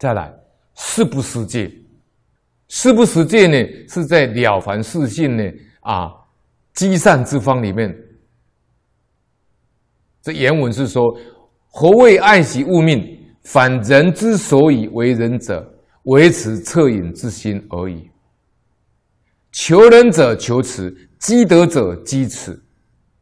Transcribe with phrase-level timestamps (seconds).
[0.00, 0.32] 再来，
[0.74, 1.70] 是不识界？
[2.68, 3.56] 识不识界呢？
[3.86, 6.08] 是在《了凡四训》呢啊，
[6.72, 7.94] 积善之方里面。
[10.22, 11.02] 这原文是说
[11.68, 13.18] ：“何谓爱惜物命？
[13.42, 15.70] 凡人之所以为人者，
[16.04, 18.08] 维持恻隐之心而已。
[19.52, 22.58] 求仁者求慈，积德者积慈。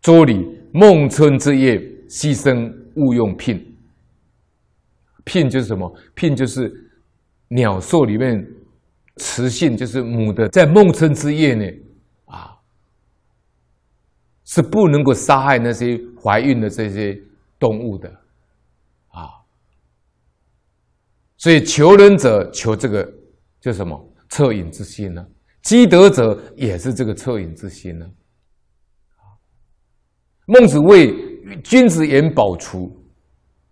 [0.00, 0.42] 周礼
[0.72, 1.76] 孟春之夜，
[2.08, 3.71] 牺牲勿用聘。
[5.24, 5.92] 聘就是什么？
[6.14, 6.72] 聘就是
[7.48, 8.46] 鸟兽里面
[9.16, 11.64] 雌性，就是母的，在孟春之夜呢，
[12.26, 12.56] 啊，
[14.44, 17.20] 是不能够杀害那些。”怀孕的这些
[17.58, 18.08] 动物的，
[19.08, 19.26] 啊，
[21.36, 23.12] 所以求仁者求这个
[23.60, 24.14] 叫什么？
[24.28, 25.26] 恻隐之心呢、
[25.62, 28.06] 积德者也是这个恻隐之心呢、
[29.16, 29.34] 啊？
[30.46, 31.12] 孟子谓
[31.64, 32.96] 君子言保除，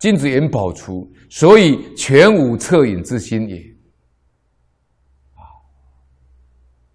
[0.00, 3.56] 君子言保除，所以全无恻隐之心也。
[5.34, 5.40] 啊，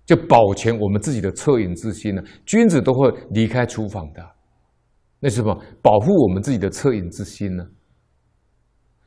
[0.06, 4.22] 就保全我们自己的恻隐之心呢、君子都会离开厨房的。
[5.20, 5.60] 那是什么？
[5.82, 7.66] 保护我们自己的恻隐之心呢？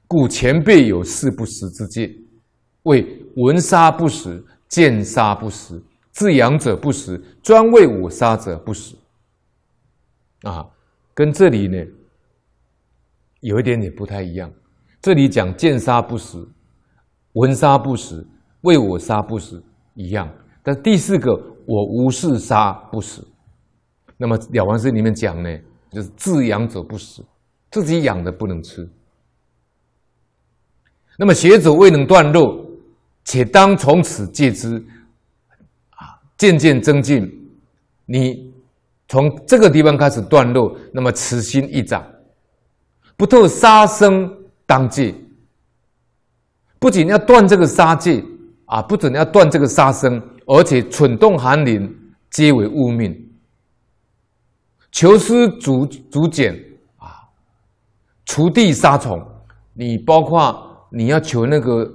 [0.06, 2.10] 故前辈有四不食之戒，
[2.84, 5.80] 谓闻杀不食，见杀不食，
[6.10, 8.96] 自养者不食，专为我杀者不食。
[10.42, 10.66] 啊，
[11.12, 11.76] 跟这里呢
[13.40, 14.50] 有一点点不太一样。
[15.00, 16.48] 这里讲见杀不死，
[17.32, 18.26] 闻杀不死，
[18.62, 19.62] 为我杀不死
[19.94, 20.28] 一样，
[20.62, 21.32] 但第四个
[21.66, 23.26] 我无事杀不死。
[24.16, 25.58] 那么《了凡四》里面讲呢？
[25.90, 27.24] 就是自养者不死，
[27.70, 28.86] 自己养的不能吃。
[31.16, 32.62] 那么学者未能断肉，
[33.24, 34.76] 且当从此戒之，
[35.90, 37.32] 啊，渐渐增进。
[38.04, 38.52] 你
[39.06, 42.04] 从这个地方开始断肉，那么慈心一长，
[43.16, 44.30] 不透杀生
[44.68, 45.14] 当戒。
[46.78, 48.22] 不仅要断这个杀戒
[48.66, 51.90] 啊，不仅要断这个杀生，而且蠢动寒林
[52.30, 53.16] 皆为物命。
[54.92, 56.54] 求施竹竹简
[56.98, 57.24] 啊，
[58.26, 59.20] 锄地杀虫。
[59.72, 61.90] 你包括你要求那个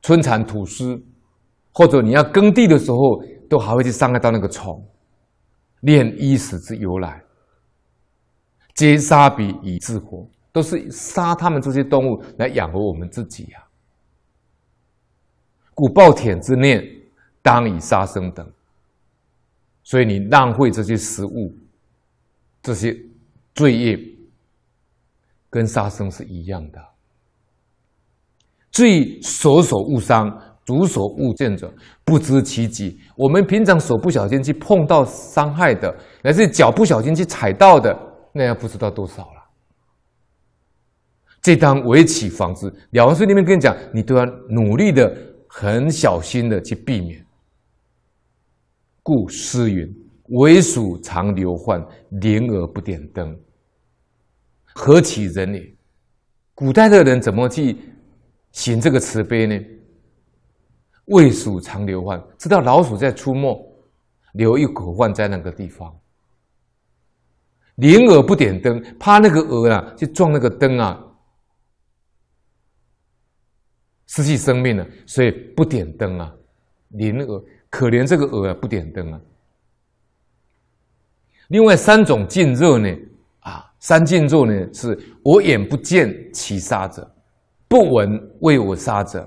[0.00, 1.02] 春蚕吐丝，
[1.72, 3.20] 或者你要耕地的时候，
[3.50, 4.80] 都还会去伤害到那个虫。
[5.80, 7.22] 念衣食之由来，
[8.74, 13.64] 皆杀彼以自活，都是杀他们这些动物来养活我们自己呀、啊。
[15.74, 16.84] 故暴殄之念，
[17.40, 18.46] 当以杀生等。
[19.82, 21.52] 所以你浪费这些食物，
[22.62, 22.94] 这些
[23.54, 23.98] 罪业
[25.50, 26.78] 跟杀生是一样的。
[28.70, 30.30] 罪所手勿伤，
[30.64, 31.72] 足所勿见者，
[32.04, 33.00] 不知其几。
[33.16, 35.92] 我们平常手不小心去碰到伤害的，
[36.22, 37.98] 乃至脚不小心去踩到的，
[38.32, 39.28] 那样不知道多少。
[41.42, 42.72] 这当为其防之。
[42.90, 45.14] 了凡四里面跟你讲，你都要努力的、
[45.48, 47.22] 很小心的去避免。
[49.02, 49.92] 故诗云
[50.30, 53.36] ：“为鼠常流患，临而不点灯，
[54.72, 55.74] 何其人也！”
[56.54, 57.76] 古代的人怎么去
[58.52, 59.60] 行这个慈悲呢？
[61.06, 63.60] 为鼠常流患，知道老鼠在出没，
[64.34, 65.92] 留一口患在那个地方。
[67.76, 71.04] 临而不点灯，怕那个蛾啊去撞那个灯啊，
[74.14, 76.32] 失去生命了，所以不点灯啊，
[76.90, 77.44] 临而。
[77.70, 79.18] 可怜这个鹅啊，不点灯啊。
[81.48, 82.94] 另外三种禁热呢，
[83.40, 87.10] 啊，三禁热呢，是我眼不见其杀者，
[87.68, 89.26] 不闻为我杀者，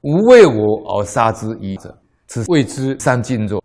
[0.00, 1.96] 无为我而杀之矣者，
[2.26, 3.56] 此谓之三禁热。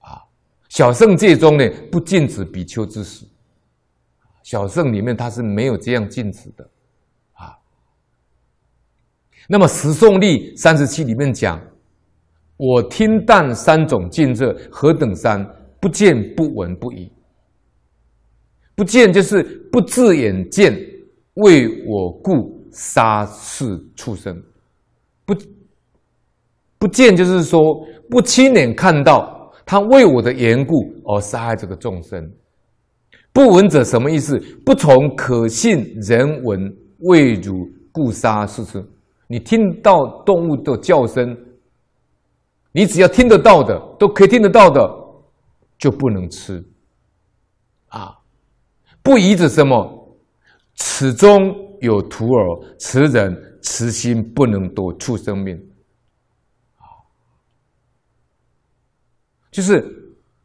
[0.00, 0.20] 啊，
[0.68, 3.26] 小圣戒中呢，不禁止比丘之死。
[4.42, 6.70] 小圣里面它是没有这样禁止的，
[9.48, 11.60] 那么十诵历三十七里面讲。
[12.56, 15.44] 我听但三种尽热，何等三？
[15.80, 17.10] 不见、不闻、不疑。
[18.76, 19.42] 不见就是
[19.72, 20.78] 不自眼见，
[21.34, 23.66] 为我故杀是
[23.96, 24.40] 畜生。
[25.24, 25.34] 不
[26.78, 27.60] 不见就是说
[28.08, 30.74] 不亲眼看到他为我的缘故
[31.04, 32.30] 而杀害这个众生。
[33.32, 34.38] 不闻者什么意思？
[34.64, 36.60] 不从可信人闻
[37.00, 38.84] 为汝故杀是畜。
[39.32, 41.34] 你听到动物的叫声。
[42.70, 44.80] 你只要听得到的，都可以听得到的，
[45.78, 46.62] 就不能吃，
[47.88, 48.18] 啊，
[49.02, 50.18] 不宜者什么？
[50.74, 55.56] 此中有徒儿，此人慈心不能夺畜生命，
[56.76, 56.84] 啊，
[59.50, 59.82] 就是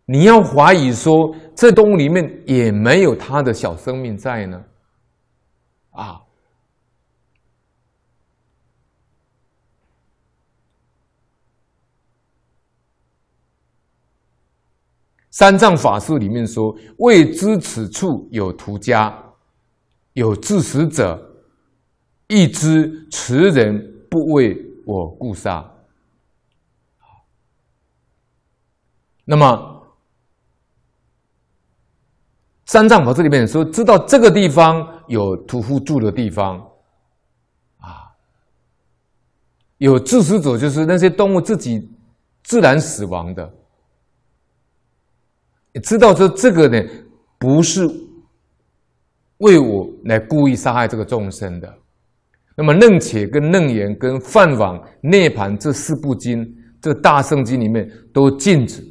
[0.05, 4.63] 你要怀疑说，这动物里面也没有他的小生命在呢，
[5.91, 6.21] 啊，
[15.29, 19.13] 三藏法师里面说：“未知此处有屠家，
[20.13, 21.21] 有自食者，
[22.27, 25.69] 亦知此人不为我故杀。”
[29.29, 29.83] 那么，
[32.65, 36.57] 三藏法师里面说，知道这个地方有屠夫住的地方，
[37.79, 38.15] 啊，
[39.77, 41.91] 有自食者，就是那些动物自己
[42.41, 43.53] 自然死亡的。
[45.79, 46.81] 知道说这个呢，
[47.37, 47.87] 不是
[49.37, 51.73] 为我来故意杀害这个众生的。
[52.55, 56.43] 那么，楞伽跟楞严跟梵网涅盘这四部经，
[56.81, 58.83] 这大圣经里面都禁止。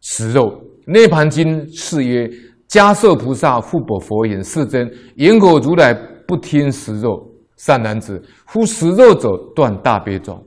[0.00, 0.50] 食肉，
[0.92, 2.26] 《涅盘经》是曰：
[2.66, 5.92] 迦叶菩萨复白佛言：“世尊，眼口如来
[6.26, 7.30] 不听食肉。
[7.58, 10.42] 善男子，夫食肉者断大悲种。”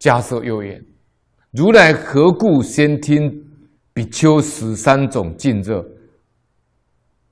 [0.00, 0.84] 迦叶又言
[1.56, 3.32] ：“如来何故先听
[3.94, 5.82] 比丘十三种净热？”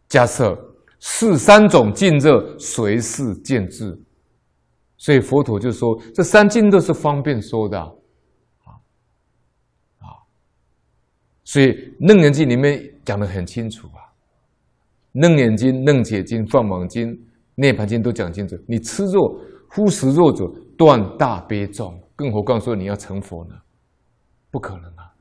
[0.09, 0.57] 假设
[0.99, 4.01] ：“是三种净热，随事见智。”
[4.97, 7.93] 所以佛陀就说：“这三净热是方便说的。”啊
[9.99, 10.09] 啊
[11.45, 11.67] 所以
[12.09, 14.01] 《楞严经》里面讲得很清楚啊，
[15.21, 17.09] 《楞严经》《楞伽经》《放网经》
[17.57, 18.57] 《涅槃经》都讲清楚。
[18.67, 19.39] 你吃肉，
[19.69, 23.55] 夫食肉者断大悲众，更何况说你要成佛呢？
[24.55, 25.14] 不可能啊。